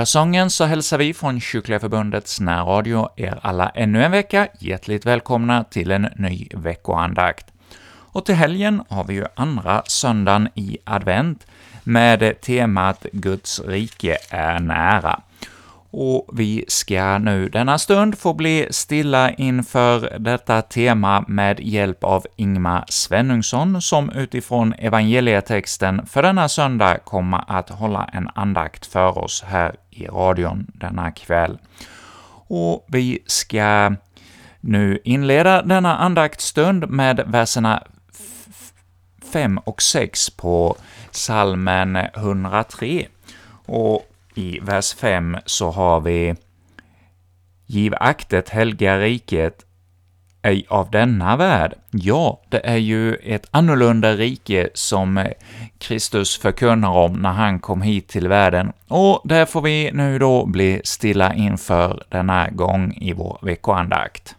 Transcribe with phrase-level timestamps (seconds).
[0.00, 5.64] Hallelujasången så hälsar vi från Kyrkliga Förbundets närradio er alla ännu en vecka hjärtligt välkomna
[5.64, 7.46] till en ny veckoandakt.
[8.12, 11.46] Och till helgen har vi ju andra söndagen i advent
[11.84, 15.20] med temat ”Guds rike är nära”.
[15.92, 22.26] Och vi ska nu denna stund få bli stilla inför detta tema med hjälp av
[22.36, 29.44] Ingmar Svenungsson, som utifrån evangelietexten för denna söndag kommer att hålla en andakt för oss
[29.46, 31.58] här i radion denna kväll.
[32.48, 33.92] Och vi ska
[34.60, 37.82] nu inleda denna andaktstund med verserna
[39.32, 40.76] 5 och 6 på
[41.10, 43.06] salmen 103.
[43.66, 46.34] Och i vers 5 så har vi
[47.66, 49.64] ”Giv aktet helga riket
[50.42, 51.74] ej av denna värld”.
[51.90, 55.26] Ja, det är ju ett annorlunda rike som
[55.78, 60.46] Kristus förkunnar om när han kom hit till världen, och det får vi nu då
[60.46, 64.36] bli stilla inför denna gång i vår veckoandakt.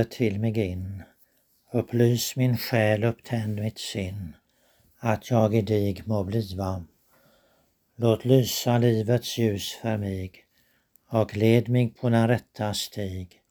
[0.00, 1.02] Helga Ande till mig in.
[1.72, 4.36] Upplys min själ, upptänd mitt sinn,
[5.00, 6.84] att jag i dig må bliva.
[7.96, 10.32] Låt lysa livets ljus för mig
[11.10, 13.42] och led mig på den rätta stig.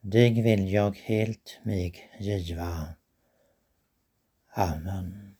[0.00, 2.94] Dig vill jag helt mig giva.
[4.54, 5.36] Amen.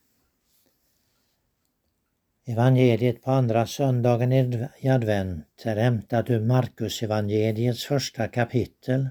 [2.46, 4.32] Evangeliet på andra söndagen
[4.80, 9.08] i advent är hämtat ur Markus evangeliets första kapitel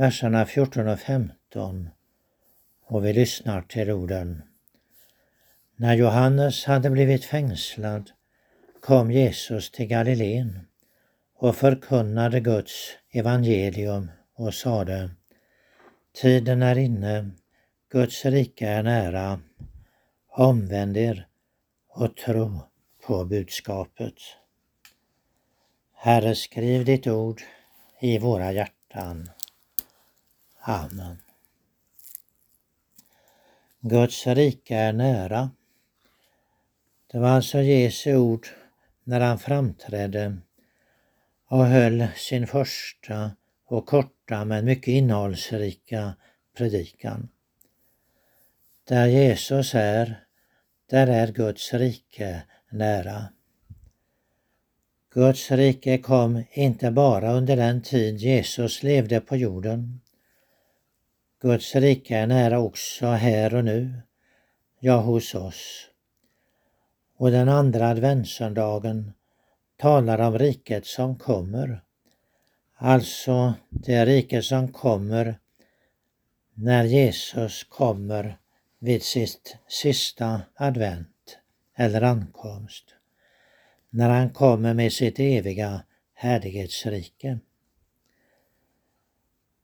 [0.00, 1.88] verserna 14 och 15
[2.86, 4.42] och vi lyssnar till orden.
[5.76, 8.10] När Johannes hade blivit fängslad
[8.80, 10.60] kom Jesus till Galileen
[11.36, 15.10] och förkunnade Guds evangelium och sade
[16.14, 17.30] Tiden är inne,
[17.90, 19.40] Guds rike är nära.
[20.28, 21.26] Omvänd er
[21.88, 22.60] och tro
[23.06, 24.14] på budskapet.
[25.94, 27.42] Herre, skriv ditt ord
[28.00, 29.30] i våra hjärtan.
[30.62, 31.18] Amen.
[33.80, 35.50] Guds rike är nära.
[37.12, 38.46] Det var alltså Jesu ord
[39.04, 40.36] när han framträdde
[41.46, 43.30] och höll sin första
[43.66, 46.14] och korta men mycket innehållsrika
[46.56, 47.28] predikan.
[48.84, 50.24] Där Jesus är,
[50.86, 53.24] där är Guds rike nära.
[55.14, 60.00] Guds rike kom inte bara under den tid Jesus levde på jorden.
[61.42, 64.02] Guds rike är nära också här och nu,
[64.80, 65.86] ja hos oss.
[67.16, 69.12] Och den andra adventssöndagen
[69.76, 71.82] talar om riket som kommer.
[72.74, 75.38] Alltså det rike som kommer
[76.54, 78.38] när Jesus kommer
[78.78, 81.38] vid sitt sista advent
[81.76, 82.84] eller ankomst.
[83.90, 85.82] När han kommer med sitt eviga
[86.14, 87.38] härlighetsrike.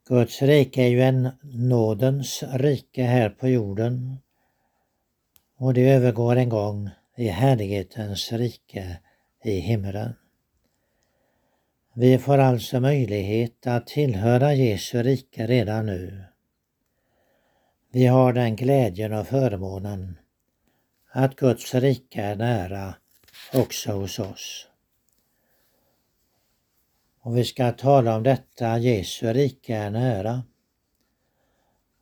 [0.09, 4.17] Guds rike är ju en nådens rike här på jorden.
[5.59, 8.99] och det övergår en gång i härlighetens rike
[9.45, 10.15] i himlen.
[11.95, 16.25] Vi får alltså möjlighet att tillhöra Jesu rike redan nu.
[17.93, 20.19] Vi har den glädjen och förmånen
[21.13, 22.95] att Guds rike är nära
[23.55, 24.69] också hos oss.
[27.27, 30.43] Och vi ska tala om detta, Jesu rike är nära.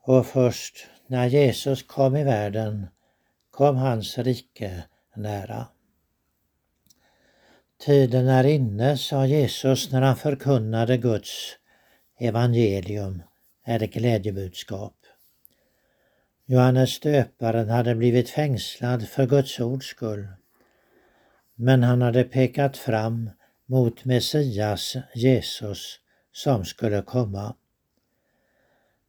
[0.01, 2.87] Och först när Jesus kom i världen
[3.51, 4.85] kom hans rike
[5.17, 5.67] nära.
[7.79, 11.57] Tiden är inne, sa Jesus när han förkunnade Guds
[12.19, 13.23] evangelium,
[13.67, 14.97] eller glädjebudskap.
[16.47, 20.29] Johannes döparen hade blivit fängslad för Guds ords skull.
[21.55, 23.31] Men han hade pekat fram
[23.67, 25.99] mot Messias, Jesus,
[26.33, 27.55] som skulle komma.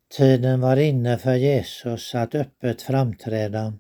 [0.10, 3.74] Tiden var inne för Jesus att öppet framträda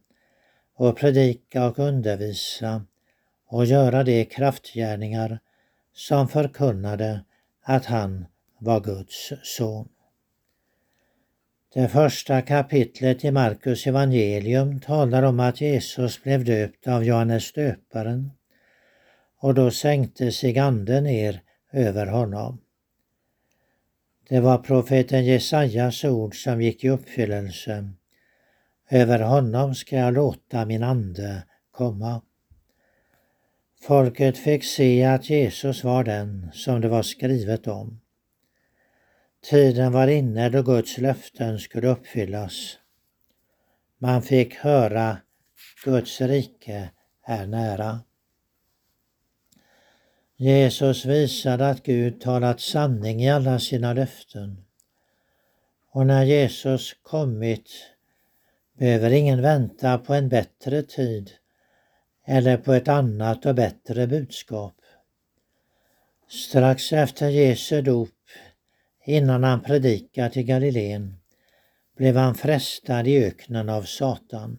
[0.76, 2.86] och predika och undervisa
[3.48, 5.40] och göra de kraftgärningar
[5.94, 7.26] som förkunnade
[7.62, 8.26] att han
[8.60, 9.90] var Guds son.
[11.74, 18.32] Det första kapitlet i Markus evangelium talar om att Jesus blev döpt av Johannes döparen
[19.46, 22.62] och då sänkte sig anden ner över honom.
[24.30, 27.90] Det var profeten Jesajas ord som gick i uppfyllelse.
[28.90, 32.22] Över honom ska jag låta min ande komma.
[33.82, 38.02] Folket fick se att Jesus var den som det var skrivet om.
[39.50, 42.78] Tiden var inne då Guds löften skulle uppfyllas.
[43.98, 45.18] Man fick höra
[45.84, 46.90] Guds rike
[47.26, 48.00] är nära.
[50.38, 54.58] Jesus visade att Gud talat sanning i alla sina löften.
[55.92, 57.70] Och när Jesus kommit
[58.78, 61.32] behöver ingen vänta på en bättre tid
[62.26, 64.76] eller på ett annat och bättre budskap.
[66.28, 68.10] Strax efter Jesu dop,
[69.06, 71.18] innan han predikade till Galileen,
[71.98, 74.58] blev han frestad i öknen av Satan.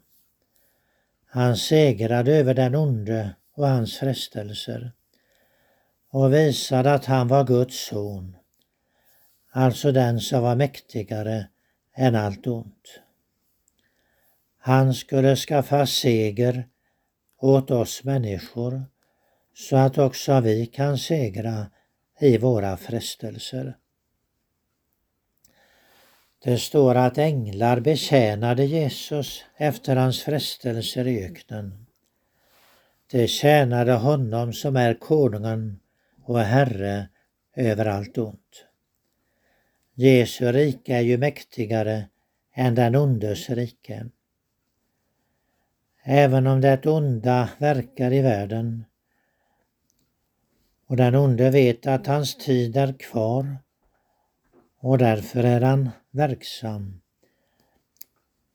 [1.27, 4.93] Han segrade över den onde och hans frestelser
[6.11, 8.37] och visade att han var Guds son,
[9.51, 11.49] alltså den som var mäktigare
[11.95, 13.01] än allt ont.
[14.59, 16.69] Han skulle skaffa seger
[17.41, 18.85] åt oss människor
[19.55, 21.67] så att också vi kan segra
[22.21, 23.77] i våra frestelser.
[26.45, 31.87] Det står att änglar betjänade Jesus efter hans frestelser i öknen.
[33.11, 35.81] De tjänade honom som är konungen
[36.27, 37.09] och Herre
[37.57, 38.67] över allt ont.
[39.95, 42.09] Jesu rike är ju mäktigare
[42.55, 44.07] än den ondes rike.
[46.03, 48.85] Även om det onda verkar i världen
[50.87, 53.59] och den onde vet att hans tid är kvar
[54.79, 57.01] och därför är han verksam.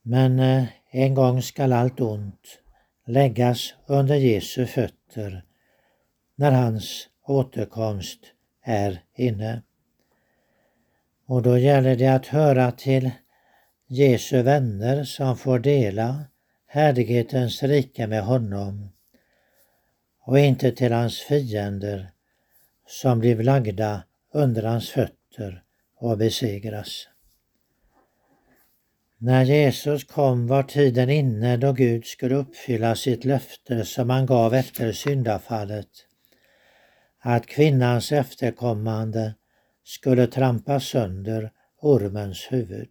[0.01, 2.59] Men eh, en gång skall allt ont
[3.05, 5.43] läggas under Jesu fötter
[6.35, 8.19] när hans återkomst
[8.63, 9.61] är inne.
[11.25, 13.11] Och då gäller det att höra till
[13.87, 16.23] Jesu vänner som får dela
[16.67, 18.89] härlighetens rike med honom
[20.23, 22.11] och inte till hans fiender
[22.87, 25.63] som blir lagda under hans fötter
[25.97, 27.07] och besegras.
[29.17, 34.53] När Jesus kom var tiden inne då Gud skulle uppfylla sitt löfte som han gav
[34.53, 35.87] efter syndafallet
[37.23, 39.35] att kvinnans efterkommande
[39.83, 42.89] skulle trampa sönder ormens huvud.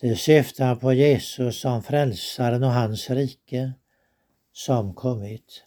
[0.00, 3.72] Det syftar på Jesus som frälsaren och hans rike
[4.52, 5.64] som kommit.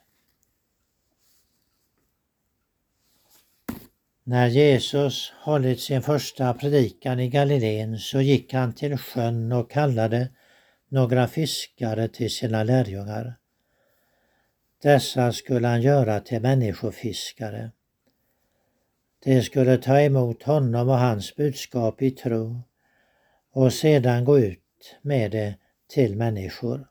[4.23, 10.29] När Jesus hållit sin första predikan i Galileen så gick han till sjön och kallade
[10.87, 13.40] några fiskare till sina lärjungar.
[14.81, 17.71] Dessa skulle han göra till människofiskare.
[19.23, 22.61] De skulle ta emot honom och hans budskap i tro
[23.51, 25.55] och sedan gå ut med det
[25.89, 26.87] till människor.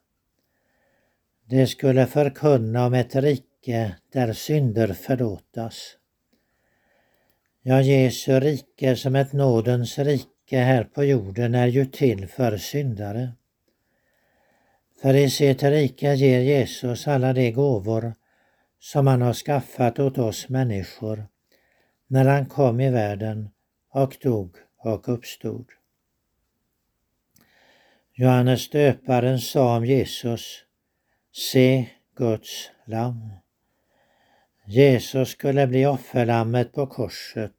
[1.45, 5.97] De skulle förkunna om ett rike där synder förlåtas.
[7.63, 13.33] Ja, Jesu rike som ett nådens rike här på jorden är ju till för syndare.
[15.00, 18.14] För i sitt rike ger Jesus alla de gåvor
[18.78, 21.26] som han har skaffat åt oss människor
[22.07, 23.50] när han kom i världen
[23.90, 25.66] och dog och uppstod.
[28.12, 30.64] Johannes döparen sa om Jesus,
[31.33, 33.30] se Guds lamm.
[34.66, 37.54] Jesus skulle bli offerlammet på korset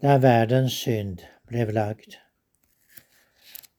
[0.00, 2.14] där världens synd blev lagd.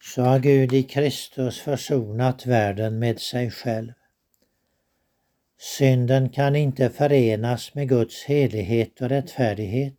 [0.05, 3.91] Så har Gud i Kristus försonat världen med sig själv.
[5.57, 9.97] Synden kan inte förenas med Guds helighet och rättfärdighet.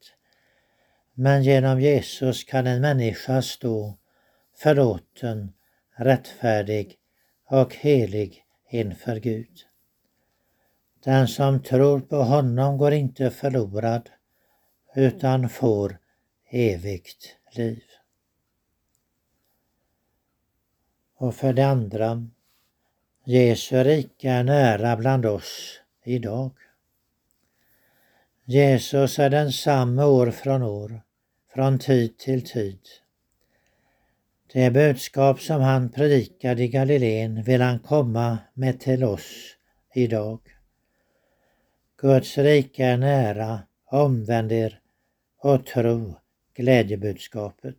[1.14, 3.98] Men genom Jesus kan en människa stå
[4.56, 5.52] förlåten,
[5.96, 6.96] rättfärdig
[7.50, 9.58] och helig inför Gud.
[11.04, 14.10] Den som tror på honom går inte förlorad
[14.94, 15.98] utan får
[16.50, 17.82] evigt liv.
[21.16, 22.26] Och för det andra,
[23.24, 26.50] Jesu rike är nära bland oss idag.
[28.44, 31.02] Jesus är densamme år från år,
[31.54, 32.80] från tid till tid.
[34.52, 39.56] Det budskap som han predikade i Galileen vill han komma med till oss
[39.94, 40.40] idag.
[41.96, 44.80] Guds rike är nära, omvänd er
[45.38, 46.14] och tro
[46.54, 47.76] glädjebudskapet.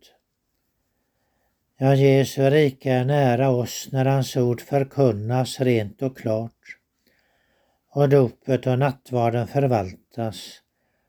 [1.78, 6.76] Ja, Jesu rike är nära oss när hans ord förkunnas rent och klart
[7.90, 10.60] och dopet och nattvarden förvaltas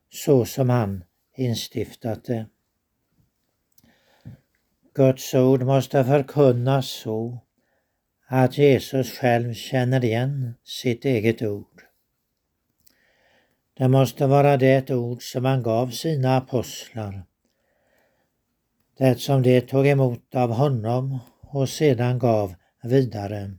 [0.10, 1.04] så som han
[1.36, 2.46] instiftat det.
[4.94, 7.40] Guds ord måste förkunnas så
[8.28, 11.82] att Jesus själv känner igen sitt eget ord.
[13.74, 17.27] Det måste vara det ord som han gav sina apostlar.
[18.98, 23.52] Det som de tog emot av honom och sedan gav vidare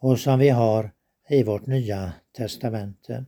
[0.00, 0.90] och som vi har
[1.28, 3.24] i vårt nya testamente.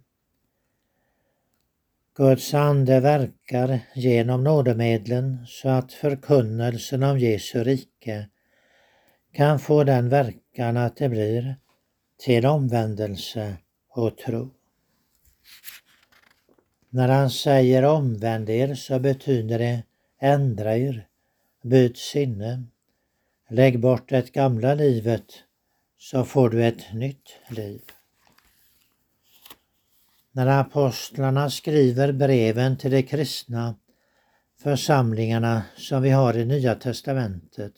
[2.17, 8.29] Guds ande verkar genom nådemedlen så att förkunnelsen om Jesu rike
[9.33, 11.57] kan få den verkan att det blir
[12.19, 13.57] till omvändelse
[13.89, 14.51] och tro.
[16.91, 19.83] När han säger omvänd er så betyder det
[20.21, 21.07] ändra er,
[21.63, 22.67] byt sinne,
[23.51, 25.33] lägg bort det gamla livet
[25.99, 27.81] så får du ett nytt liv.
[30.33, 33.77] När apostlarna skriver breven till de kristna
[34.63, 37.75] församlingarna som vi har i Nya testamentet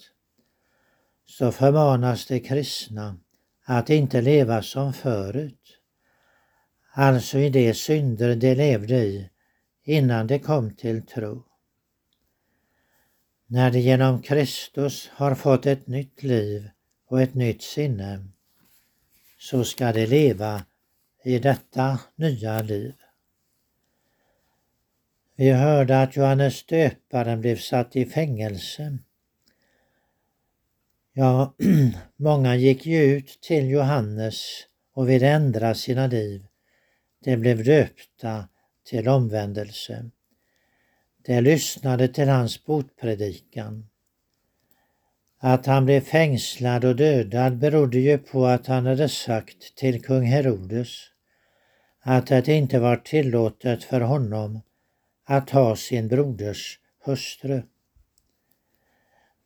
[1.26, 3.18] så förmanas de kristna
[3.64, 5.78] att inte leva som förut.
[6.92, 9.30] Alltså i de synder de levde i
[9.84, 11.47] innan de kom till tro.
[13.50, 16.70] När de genom Kristus har fått ett nytt liv
[17.06, 18.24] och ett nytt sinne
[19.38, 20.64] så ska de leva
[21.24, 22.94] i detta nya liv.
[25.36, 28.98] Vi hörde att Johannes döparen blev satt i fängelse.
[31.12, 31.54] Ja,
[32.16, 34.44] många gick ju ut till Johannes
[34.92, 36.46] och ville ändra sina liv.
[37.24, 38.48] De blev döpta
[38.84, 40.10] till omvändelse.
[41.28, 43.88] De lyssnade till hans botpredikan.
[45.38, 50.26] Att han blev fängslad och dödad berodde ju på att han hade sagt till kung
[50.26, 50.88] Herodes
[52.00, 54.60] att det inte var tillåtet för honom
[55.24, 57.62] att ha sin broders hustru.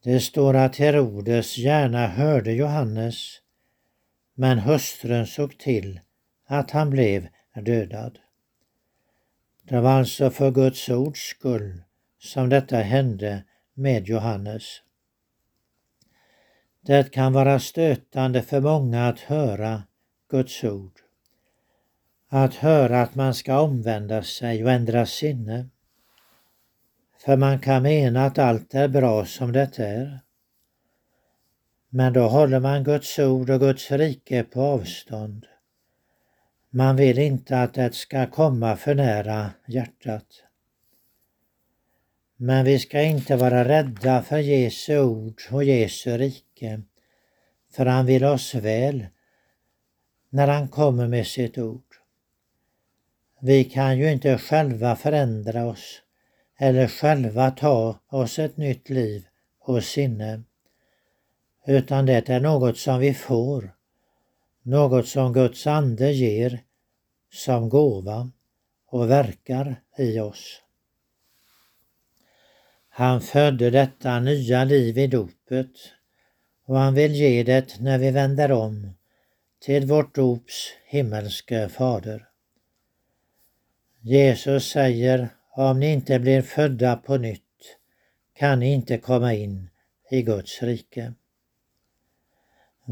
[0.04, 3.40] Det står att Herodes gärna hörde Johannes
[4.34, 6.00] men hustrun såg till
[6.46, 8.18] att han blev dödad.
[9.72, 11.82] Det var alltså för Guds ords skull
[12.18, 14.82] som detta hände med Johannes.
[16.80, 19.82] Det kan vara stötande för många att höra
[20.30, 20.92] Guds ord.
[22.28, 25.68] Att höra att man ska omvända sig och ändra sinne.
[27.24, 30.20] För man kan mena att allt är bra som det är.
[31.88, 35.46] Men då håller man Guds ord och Guds rike på avstånd.
[36.74, 40.26] Man vill inte att det ska komma för nära hjärtat.
[42.36, 46.82] Men vi ska inte vara rädda för Jesu ord och Jesu rike,
[47.72, 49.06] för han vill oss väl
[50.30, 51.94] när han kommer med sitt ord.
[53.40, 56.02] Vi kan ju inte själva förändra oss
[56.58, 59.26] eller själva ta oss ett nytt liv
[59.60, 60.42] och sinne,
[61.66, 63.74] utan det är något som vi får,
[64.62, 66.62] något som Guds ande ger
[67.32, 68.30] som gåva
[68.86, 70.62] och verkar i oss.
[72.88, 75.72] Han födde detta nya liv i dopet
[76.64, 78.90] och han vill ge det när vi vänder om
[79.60, 82.28] till vårt dops himmelske fader.
[84.00, 87.78] Jesus säger, om ni inte blir födda på nytt
[88.34, 89.70] kan ni inte komma in
[90.10, 91.14] i Guds rike.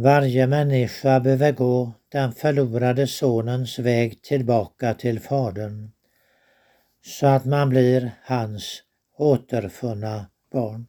[0.03, 5.91] Varje människa behöver gå den förlorade sonens väg tillbaka till Fadern
[7.05, 8.83] så att man blir hans
[9.17, 10.87] återfunna barn.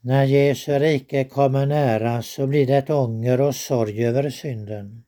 [0.00, 5.04] När Jesu rike kommer nära så blir det ånger och sorg över synden.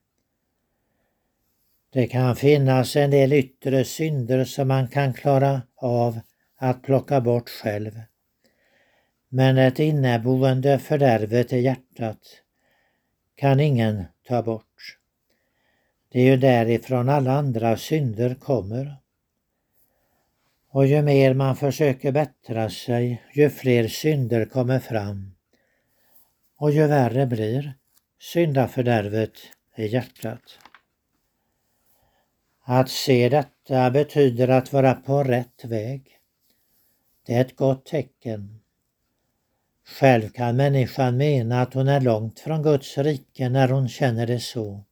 [1.93, 6.19] Det kan finnas en del yttre synder som man kan klara av
[6.57, 7.91] att plocka bort själv.
[9.29, 12.41] Men det inneboende fördärvet i hjärtat
[13.35, 14.97] kan ingen ta bort.
[16.11, 18.95] Det är ju därifrån alla andra synder kommer.
[20.69, 25.35] Och ju mer man försöker bättra sig, ju fler synder kommer fram.
[26.57, 27.73] Och ju värre blir
[28.19, 29.33] syndafördärvet
[29.75, 30.59] i hjärtat.
[32.63, 36.19] Att se detta betyder att vara på rätt väg.
[37.25, 38.56] Det är ett gott tecken.
[39.89, 44.39] Själv kan människan mena att hon är långt från Guds rike när hon känner det
[44.39, 44.83] så.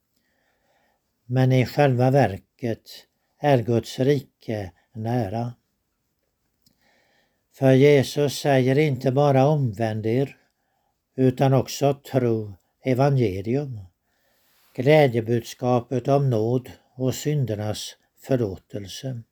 [1.26, 2.82] Men i själva verket
[3.40, 5.54] är Guds rike nära.
[7.54, 10.36] För Jesus säger inte bara omvänd er,
[11.16, 12.52] utan också tro
[12.84, 13.80] evangelium,
[14.74, 19.22] glädjebudskapet om nåd och syndernas förlåtelse.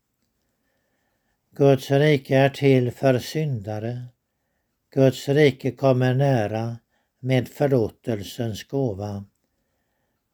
[1.51, 4.03] Guds rike är till för syndare.
[4.95, 6.77] Guds rike kommer nära
[7.21, 9.25] med förlåtelsens gåva.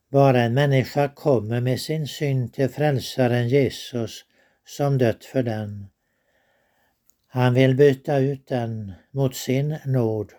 [0.09, 4.25] Bara en människa kommer med sin synd till frälsaren Jesus
[4.67, 5.87] som dött för den.
[7.27, 10.33] Han vill byta ut den mot sin nåd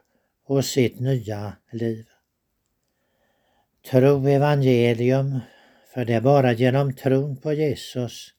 [0.46, 2.06] och sitt nya liv.
[3.92, 5.40] Tro evangelium,
[5.94, 8.30] för det är bara genom tron på Jesus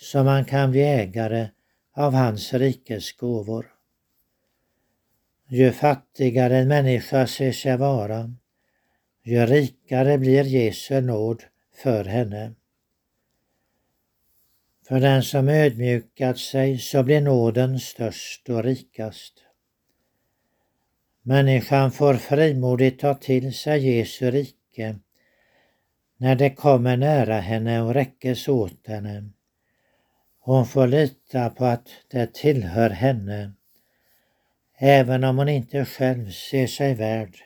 [0.00, 1.48] som man kan bli ägare
[1.96, 3.79] av hans rikes gåvor.
[5.52, 8.34] Ju fattigare en människa ser sig vara,
[9.22, 11.42] ju rikare blir Jesu nåd
[11.74, 12.54] för henne.
[14.88, 19.34] För den som ödmjukat sig så blir nåden störst och rikast.
[21.22, 24.98] Människan får frimodigt ta till sig Jesu rike
[26.16, 29.30] när det kommer nära henne och räckes åt henne.
[30.40, 33.52] Hon får lita på att det tillhör henne,
[34.82, 37.36] även om hon inte själv ser sig värd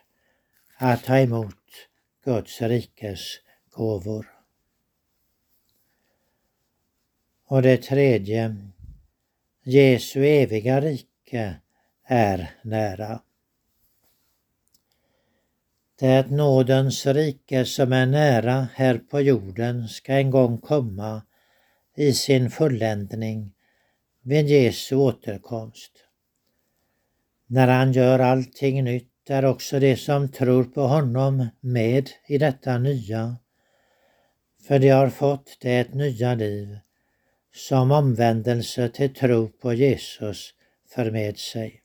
[0.77, 1.89] att ta emot
[2.25, 3.21] Guds rikes
[3.71, 4.27] gåvor.
[7.47, 8.57] Och det tredje,
[9.63, 11.57] Jesu eviga rike
[12.05, 13.21] är nära.
[15.99, 21.23] Det nådens rike som är nära här på jorden ska en gång komma
[21.97, 23.53] i sin fulländning
[24.23, 25.94] vid Jesu återkomst.
[27.47, 32.79] När han gör allting nytt är också de som tror på honom med i detta
[32.79, 33.37] nya,
[34.69, 36.79] för de har fått det nya liv
[37.55, 40.55] som omvändelse till tro på Jesus
[40.95, 41.81] för med sig.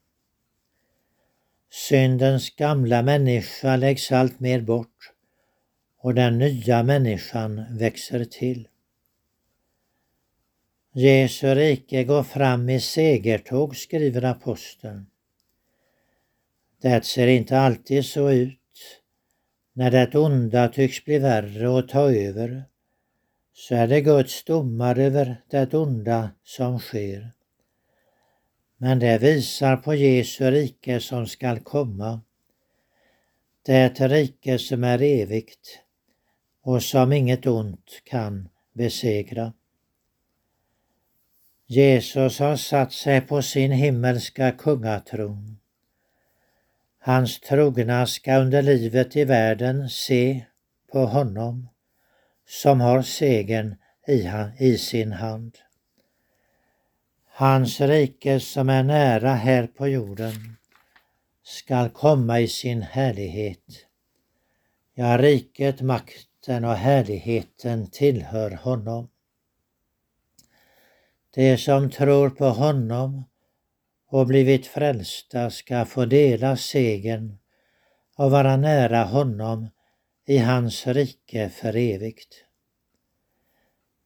[1.71, 5.13] Syndens gamla människa läggs allt mer bort
[5.97, 8.67] och den nya människan växer till.
[10.93, 15.08] Jesu rike går fram i segertåg, skriver aposteln.
[16.81, 18.59] Det ser inte alltid så ut
[19.73, 22.63] när det onda tycks bli värre och ta över
[23.53, 27.31] så är det Guds domar över det onda som sker.
[28.77, 32.21] Men det visar på Jesu rike som skall komma.
[33.65, 35.79] Det är ett rike som är evigt
[36.61, 39.53] och som inget ont kan besegra.
[41.67, 45.58] Jesus har satt sig på sin himmelska kungatron.
[47.09, 50.45] Hans trogna ska under livet i världen se
[50.91, 51.69] på honom
[52.47, 53.75] som har segern
[54.07, 55.57] i, i sin hand.
[57.27, 60.57] Hans rike som är nära här på jorden
[61.43, 63.85] skall komma i sin härlighet.
[64.93, 69.09] Ja, riket, makten och härligheten tillhör honom.
[71.33, 73.23] De som tror på honom
[74.09, 77.37] och blivit frälsta ska få dela segern
[78.15, 79.69] och vara nära honom
[80.25, 82.45] i hans rike för evigt.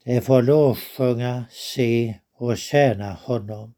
[0.04, 3.74] De får lovsjunga, se och tjäna honom.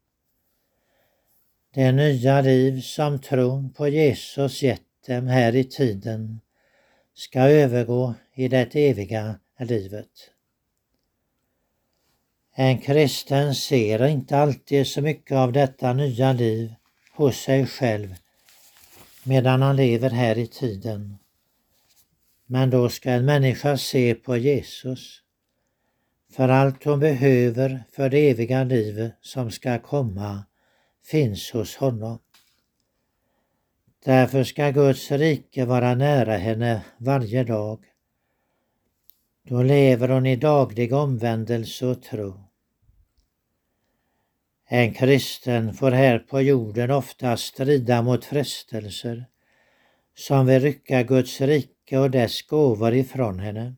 [1.73, 6.41] Det nya liv som tron på Jesus gett dem här i tiden
[7.13, 10.31] ska övergå i det eviga livet.
[12.59, 16.73] En kristen ser inte alltid så mycket av detta nya liv
[17.13, 18.15] hos sig själv,
[19.23, 21.17] medan han lever här i tiden.
[22.45, 25.21] Men då ska en människa se på Jesus.
[26.31, 30.45] För allt hon behöver för det eviga liv som ska komma
[31.05, 32.19] finns hos honom.
[34.05, 37.79] Därför ska Guds rike vara nära henne varje dag.
[39.43, 42.46] Då lever hon i daglig omvändelse och tro.
[44.69, 49.25] En kristen får här på jorden ofta strida mot frestelser
[50.15, 53.75] som vill rycka Guds rike och dess gåvor ifrån henne.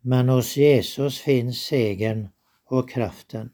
[0.00, 2.28] Men hos Jesus finns segern
[2.64, 3.50] och kraften.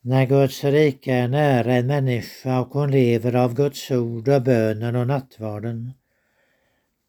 [0.00, 4.96] När Guds rike är nära en människa och hon lever av Guds ord och bönen
[4.96, 5.92] och nattvarden,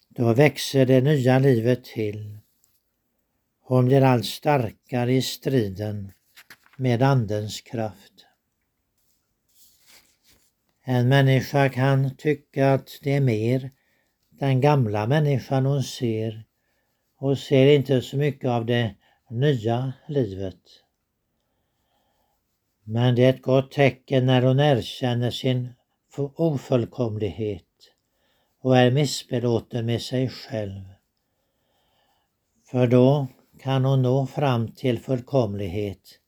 [0.10, 2.38] då växer det nya livet till.
[3.62, 6.12] Hon blir allt starkare i striden
[6.80, 8.26] med Andens kraft.
[10.84, 13.72] En människa kan tycka att det är mer
[14.30, 16.44] den gamla människan hon ser
[17.18, 18.96] och ser inte så mycket av det
[19.30, 20.62] nya livet.
[22.84, 25.74] Men det är ett gott tecken när hon erkänner sin
[26.36, 27.64] ofullkomlighet
[28.62, 30.82] och är missbelåten med sig själv.
[32.66, 33.28] För då
[33.60, 36.20] kan hon nå fram till fullkomlighet.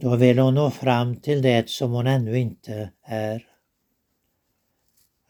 [0.00, 3.46] Då vill hon nå fram till det som hon ännu inte är.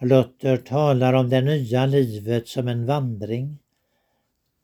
[0.01, 3.59] Luther talar om det nya livet som en vandring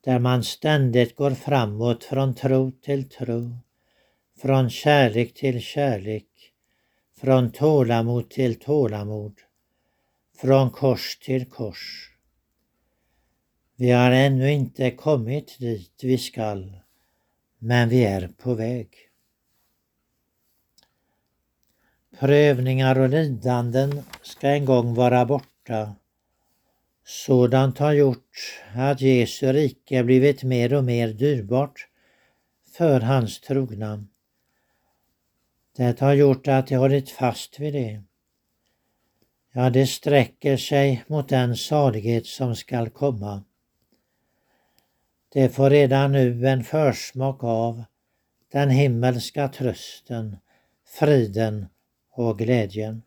[0.04, 3.58] där man ständigt går framåt från tro till tro,
[4.42, 6.28] från kärlek till kärlek,
[7.20, 9.34] från tålamod till tålamod,
[10.36, 12.10] från kors till kors.
[13.76, 16.78] Vi har ännu inte kommit dit vi skall,
[17.58, 19.05] men vi är på väg.
[22.18, 25.94] Prövningar och lidanden ska en gång vara borta.
[27.04, 31.88] Sådant har gjort att Jesu rike blivit mer och mer dyrbart
[32.76, 34.04] för hans trogna.
[35.76, 38.02] Det har gjort att de hållit fast vid det.
[39.52, 43.44] Ja, det sträcker sig mot den salighet som skall komma.
[45.32, 47.84] Det får redan nu en försmak av
[48.52, 50.36] den himmelska trösten,
[50.86, 51.66] friden
[52.18, 53.02] och glädjen.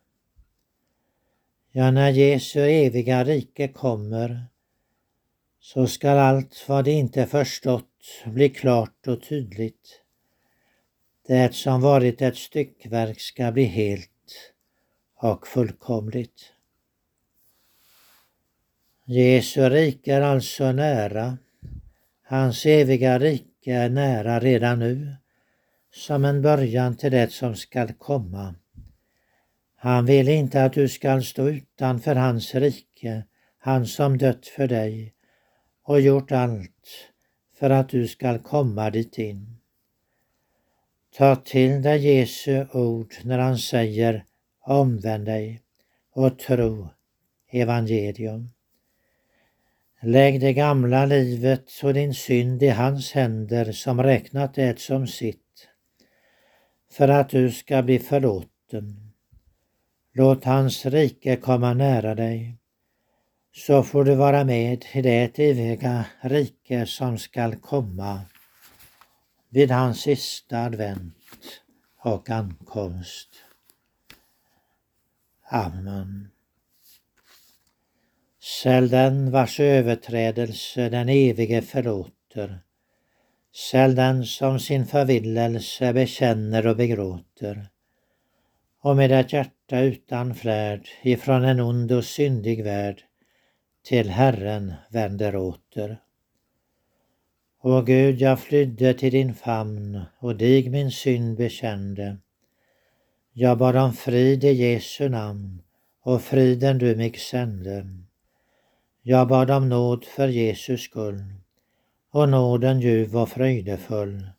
[1.72, 4.46] Ja, när Jesu eviga rike kommer
[5.60, 7.86] så skall allt vad de inte förstått
[8.26, 10.02] bli klart och tydligt.
[11.28, 14.54] Det som varit ett styckverk ska bli helt
[15.16, 16.54] och fullkomligt.
[19.06, 21.38] Jesu rike är alltså nära.
[22.24, 25.16] Hans eviga rike är nära redan nu
[25.92, 28.56] som en början till det som skall komma.
[29.82, 33.24] Han vill inte att du skall stå utanför hans rike,
[33.58, 35.14] han som dött för dig
[35.84, 37.12] och gjort allt
[37.60, 39.58] för att du skall komma dit in.
[41.18, 44.26] Ta till dig Jesu ord när han säger
[44.60, 45.62] omvänd dig
[46.12, 46.90] och tro
[47.52, 48.50] evangelium.
[50.02, 55.68] Lägg det gamla livet och din synd i hans händer som räknat det som sitt
[56.92, 59.09] för att du ska bli förlåten
[60.20, 62.58] Låt hans rike komma nära dig,
[63.52, 68.22] så får du vara med i det eviga rike som skall komma
[69.50, 71.62] vid hans sista advent
[72.00, 73.30] och ankomst.
[75.50, 76.30] Amen.
[78.62, 82.60] Säll den vars överträdelse den evige förlåter.
[83.72, 87.70] Säll den som sin förvillelse bekänner och begråter
[88.82, 93.04] och med ett hjärta utan flärd ifrån en ond och syndig värld
[93.84, 96.02] till Herren vänder åter.
[97.62, 102.18] O Gud, jag flydde till din famn och dig min synd bekände.
[103.34, 105.62] Jag bad om frid i Jesu namn
[106.02, 107.86] och friden du mig sände.
[109.02, 111.24] Jag bad om nåd för Jesus skull
[112.12, 114.30] och nåden ljuv och fröjdefull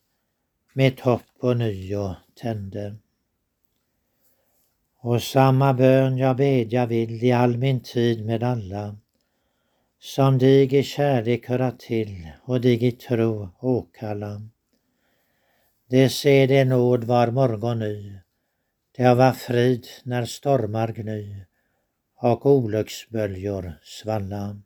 [0.72, 2.96] mitt hopp och nyo tände.
[5.02, 8.96] Och samma bön jag bedja vill i all min tid med alla,
[9.98, 14.42] som dig i kärlek höra till och dig i tro åkalla.
[15.88, 18.18] Det se det nåd var morgon ny,
[18.96, 21.44] det var frid när stormar gny
[22.16, 24.60] och olycksböljor svalla.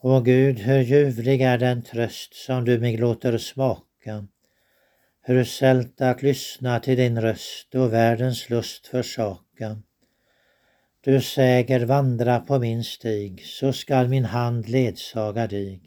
[0.00, 4.26] O Gud, hur ljuvlig är den tröst som du mig låter smaka
[5.26, 9.82] hur sällt att lyssna till din röst och världens lust försaka.
[11.00, 15.80] Du säger vandra på min stig, så skall min hand ledsaga dig.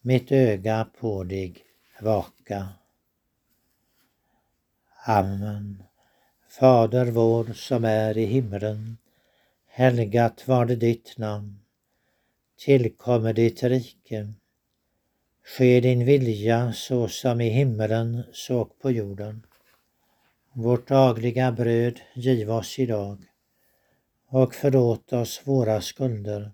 [0.00, 1.54] Mitt öga på dig
[2.00, 2.68] vaka.
[5.06, 5.82] Amen.
[6.48, 8.98] Fader vår som är i himlen.
[9.66, 11.60] Helgat var det ditt namn.
[12.58, 14.32] Tillkommer ditt rike.
[15.48, 19.46] Ske din vilja så som i himmelen så på jorden.
[20.52, 23.18] Vårt dagliga bröd giv oss idag
[24.28, 26.52] och förlåt oss våra skulder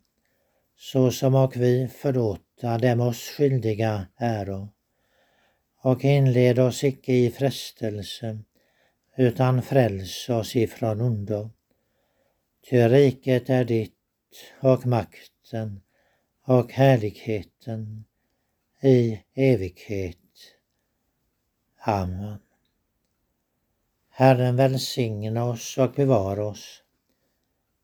[0.76, 4.68] så som och vi förlåta dem oss skyldiga äro.
[5.82, 8.38] Och inled oss icke i frestelse
[9.16, 11.50] utan fräls oss ifrån ondo.
[12.70, 13.92] Ty riket är ditt
[14.60, 15.80] och makten
[16.46, 18.04] och härligheten
[18.84, 20.18] i evighet.
[21.78, 22.38] Amen.
[24.10, 26.82] Herren välsigna oss och bevara oss.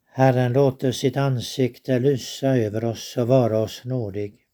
[0.06, 4.46] Herren låter sitt ansikte lysa över oss och vara oss nådig.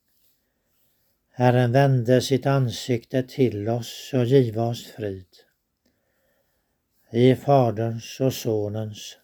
[1.32, 5.36] Herren vände sitt ansikte till oss och giva oss frid.
[7.10, 9.18] I Faderns och Sonens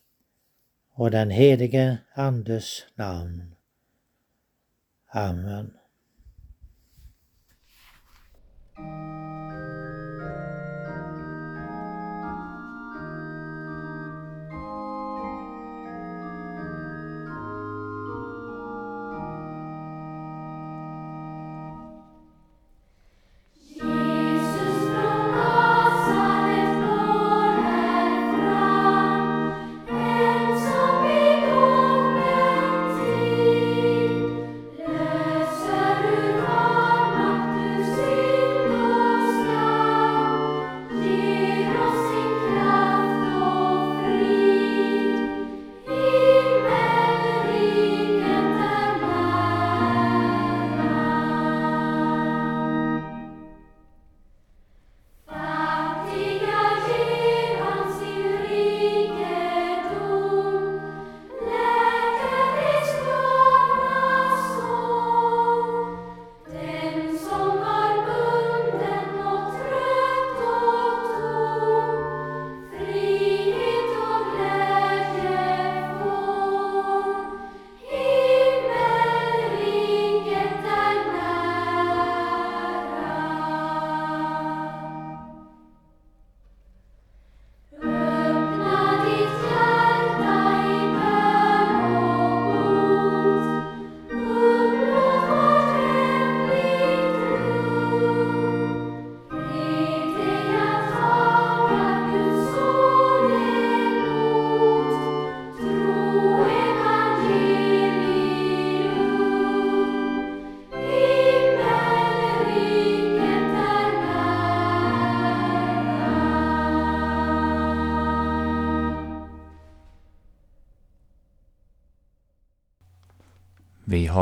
[0.95, 3.55] och den helige Andes namn.
[5.07, 5.75] Amen.
[8.83, 9.22] thank you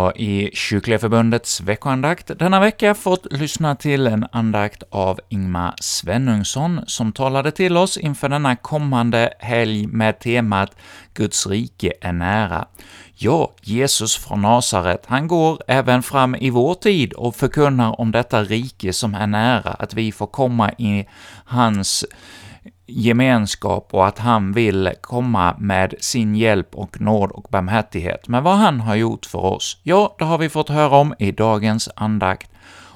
[0.00, 6.80] har i Kyrkliga Förbundets veckoandakt denna vecka fått lyssna till en andakt av Ingmar Svenungsson,
[6.86, 10.70] som talade till oss inför denna kommande helg med temat
[11.14, 12.66] ”Guds rike är nära”.
[13.14, 18.42] Ja, Jesus från Nasaret, han går även fram i vår tid och förkunnar om detta
[18.42, 21.06] rike som är nära, att vi får komma i
[21.44, 22.04] hans
[22.92, 28.28] gemenskap och att han vill komma med sin hjälp och nåd och barmhärtighet.
[28.28, 31.32] Men vad han har gjort för oss, ja, det har vi fått höra om i
[31.32, 32.50] dagens andakt.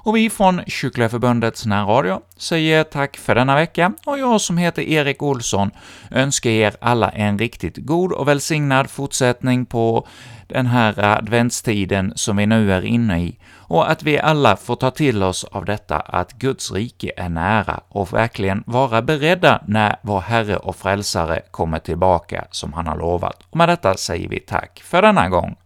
[0.04, 4.82] Och vi från Kyrkliga Förbundets närradio säger tack för denna vecka, och jag som heter
[4.82, 5.70] Erik Olsson
[6.10, 10.06] önskar er alla en riktigt god och välsignad fortsättning på
[10.46, 14.90] den här adventstiden som vi nu är inne i, och att vi alla får ta
[14.90, 20.20] till oss av detta att Guds rike är nära och verkligen vara beredda när vår
[20.20, 23.42] Herre och Frälsare kommer tillbaka som han har lovat.
[23.50, 25.56] Och med detta säger vi tack för denna gång.